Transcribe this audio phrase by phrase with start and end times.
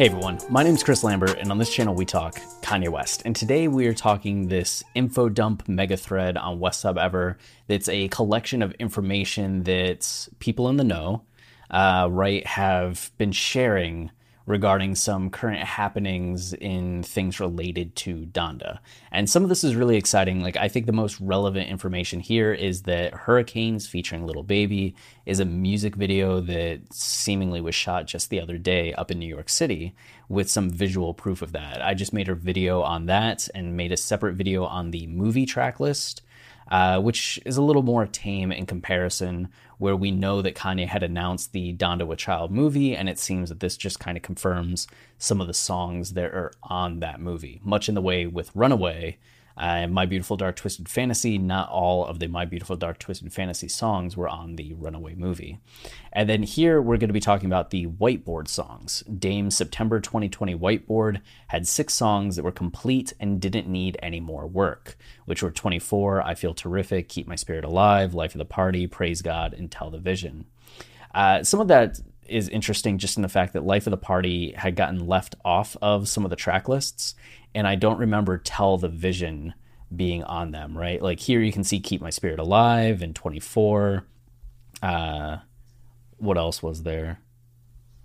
[0.00, 3.20] Hey everyone, my name is Chris Lambert, and on this channel we talk Kanye West.
[3.26, 7.36] And today we are talking this info dump mega thread on West Sub Ever.
[7.66, 11.24] That's a collection of information that people in the know,
[11.70, 14.10] uh, right, have been sharing
[14.50, 18.80] regarding some current happenings in things related to Donda.
[19.12, 20.42] And some of this is really exciting.
[20.42, 25.38] Like, I think the most relevant information here is that Hurricanes featuring Lil Baby is
[25.38, 29.48] a music video that seemingly was shot just the other day up in New York
[29.48, 29.94] City
[30.28, 31.80] with some visual proof of that.
[31.80, 35.46] I just made a video on that and made a separate video on the movie
[35.46, 36.22] track list
[36.70, 41.02] uh, which is a little more tame in comparison, where we know that Kanye had
[41.02, 44.86] announced the Donda with Child movie, and it seems that this just kind of confirms
[45.18, 49.18] some of the songs that are on that movie, much in the way with Runaway
[49.56, 53.68] uh, My Beautiful Dark Twisted Fantasy, not all of the My Beautiful Dark Twisted Fantasy
[53.68, 55.58] songs were on the Runaway movie.
[56.12, 59.02] And then here we're going to be talking about the whiteboard songs.
[59.02, 64.46] Dame's September 2020 whiteboard had six songs that were complete and didn't need any more
[64.46, 68.86] work, which were 24, I Feel Terrific, Keep My Spirit Alive, Life of the Party,
[68.86, 70.46] Praise God, and Tell the Vision.
[71.14, 72.00] Uh, some of that
[72.30, 75.76] is interesting just in the fact that Life of the Party had gotten left off
[75.82, 77.14] of some of the track lists,
[77.54, 79.54] and I don't remember Tell the Vision
[79.94, 81.02] being on them, right?
[81.02, 84.04] Like here you can see Keep My Spirit Alive and 24.
[84.82, 85.38] Uh,
[86.18, 87.20] what else was there?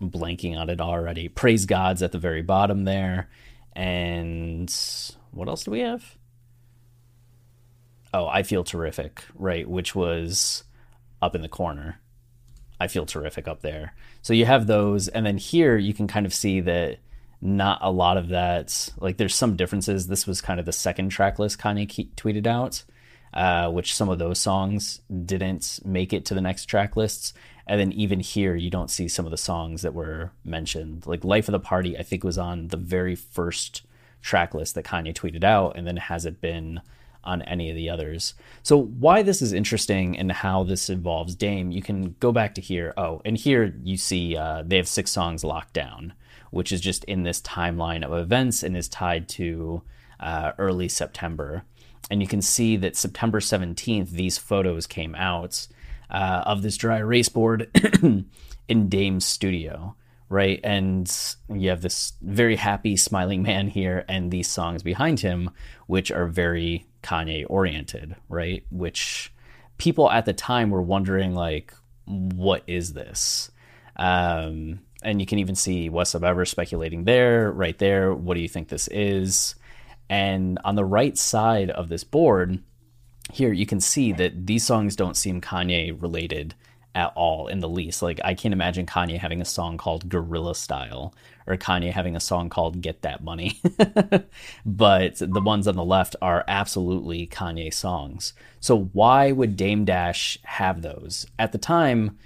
[0.02, 1.30] I'm blanking on it already.
[1.30, 3.30] Praise God's at the very bottom there.
[3.74, 4.74] And
[5.32, 6.18] what else do we have?
[8.14, 9.68] Oh, I Feel Terrific, right?
[9.70, 10.64] Which was
[11.22, 12.00] up in the corner.
[12.80, 13.94] I feel terrific up there.
[14.22, 16.98] So you have those, and then here you can kind of see that
[17.42, 18.90] not a lot of that.
[19.00, 20.08] Like there's some differences.
[20.08, 22.84] This was kind of the second track list Kanye tweeted out,
[23.34, 27.34] uh, which some of those songs didn't make it to the next track lists.
[27.68, 31.08] And then even here, you don't see some of the songs that were mentioned.
[31.08, 33.82] Like Life of the Party, I think was on the very first
[34.22, 36.82] track list that Kanye tweeted out, and then hasn't been
[37.26, 38.34] on any of the others.
[38.64, 42.62] So why this is interesting and how this involves Dame, you can go back to
[42.62, 42.94] here.
[42.98, 46.14] Oh, and here you see uh, they have six songs locked down,
[46.52, 49.82] which is just in this timeline of events and is tied to
[50.20, 51.64] uh, early September.
[52.10, 55.68] And you can see that September 17th, these photos came out
[56.10, 57.70] uh, of this dry erase board
[58.68, 59.96] in Dame's studio
[60.30, 60.60] right?
[60.64, 61.12] And
[61.50, 65.52] you have this very happy, smiling man here, and these songs behind him,
[65.88, 68.64] which are very Kanye oriented, right?
[68.72, 69.32] Which
[69.78, 71.74] people at the time were wondering, like,
[72.06, 73.52] what is this?
[73.96, 78.14] Um, and you can even see Sub Ever speculating there, right there.
[78.14, 79.56] What do you think this is?
[80.10, 82.60] And on the right side of this board,
[83.32, 86.56] here you can see that these songs don't seem Kanye related
[86.96, 88.02] at all in the least.
[88.02, 91.14] Like I can't imagine Kanye having a song called Guerrilla Style
[91.46, 93.62] or Kanye having a song called Get That Money.
[94.66, 98.34] but the ones on the left are absolutely Kanye songs.
[98.60, 101.28] So why would Dame Dash have those?
[101.38, 102.18] At the time,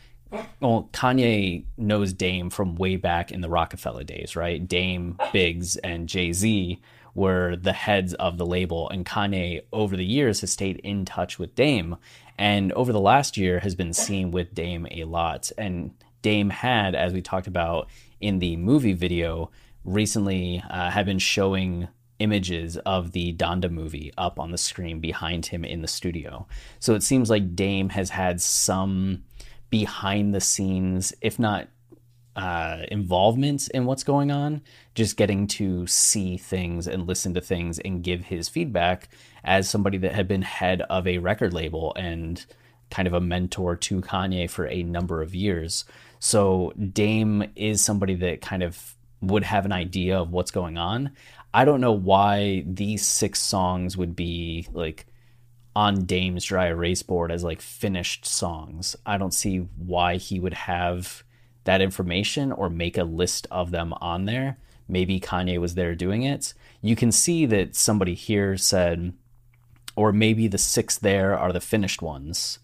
[0.59, 4.66] well, Kanye knows Dame from way back in the Roc-A-Fella days, right?
[4.66, 6.80] Dame, Biggs, and Jay Z
[7.14, 11.40] were the heads of the label, and Kanye over the years has stayed in touch
[11.40, 11.97] with Dame
[12.40, 15.52] and over the last year has been seen with Dame a lot.
[15.58, 17.90] And Dame had, as we talked about
[18.22, 19.52] in the movie video,
[19.84, 25.48] recently uh, have been showing images of the Donda movie up on the screen behind
[25.48, 26.48] him in the studio.
[26.80, 29.25] So it seems like Dame has had some
[29.69, 31.68] behind the scenes, if not
[32.39, 34.62] uh, involvement in what's going on,
[34.95, 39.09] just getting to see things and listen to things and give his feedback
[39.44, 42.45] as somebody that had been head of a record label and
[42.91, 45.83] kind of a mentor to Kanye for a number of years.
[46.19, 51.12] So Dame is somebody that kind of would have an idea of what's going on.
[51.53, 55.07] I don't know why these six songs would be like
[55.75, 58.95] on Dame's dry erase board as like finished songs.
[59.06, 61.21] I don't see why he would have
[61.63, 64.57] that information or make a list of them on there.
[64.88, 66.53] Maybe Kanye was there doing it.
[66.81, 69.13] You can see that somebody here said,
[69.95, 72.59] or maybe the six there are the finished ones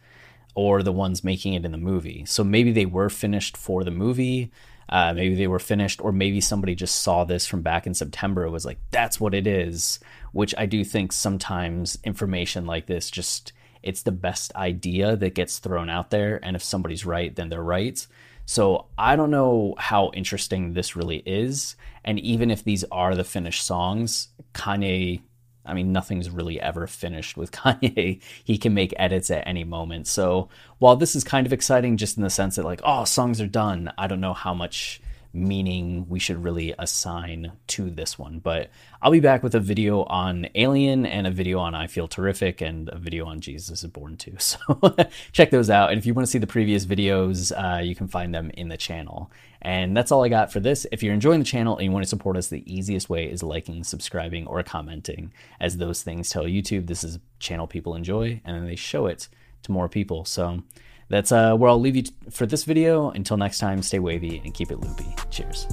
[0.55, 2.23] or the ones making it in the movie.
[2.25, 4.51] So maybe they were finished for the movie.
[4.87, 8.43] Uh, maybe they were finished, or maybe somebody just saw this from back in September.
[8.43, 9.99] It was like, that's what it is.
[10.31, 13.51] Which I do think sometimes information like this just
[13.83, 16.39] it's the best idea that gets thrown out there.
[16.43, 18.05] And if somebody's right, then they're right.
[18.45, 21.75] So I don't know how interesting this really is.
[22.03, 25.21] And even if these are the finished songs, Kanye
[25.65, 28.21] I mean, nothing's really ever finished with Kanye.
[28.43, 30.07] he can make edits at any moment.
[30.07, 33.41] So while this is kind of exciting, just in the sense that, like, oh, songs
[33.41, 35.01] are done, I don't know how much
[35.35, 38.39] meaning we should really assign to this one.
[38.39, 38.69] But
[39.01, 42.61] I'll be back with a video on Alien and a video on I Feel Terrific
[42.61, 44.37] and a video on Jesus is Born too.
[44.45, 44.95] So
[45.33, 45.89] check those out.
[45.89, 48.69] And if you want to see the previous videos, uh, you can find them in
[48.69, 49.29] the channel.
[49.61, 50.85] And that's all I got for this.
[50.91, 53.43] If you're enjoying the channel and you want to support us, the easiest way is
[53.43, 58.41] liking, subscribing, or commenting, as those things tell YouTube this is a channel people enjoy,
[58.45, 59.27] and then they show it
[59.63, 60.23] to more people.
[60.23, 60.63] So
[61.09, 63.09] that's uh, where I'll leave you t- for this video.
[63.09, 65.07] Until next time, stay wavy and keep it loopy.
[65.29, 65.67] Cheers.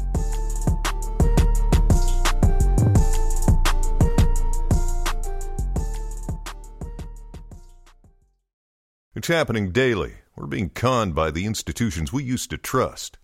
[9.15, 10.15] It's happening daily.
[10.37, 13.19] We're being conned by the institutions we used to trust.